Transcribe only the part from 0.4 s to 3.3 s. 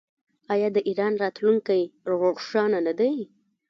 آیا د ایران راتلونکی روښانه نه دی؟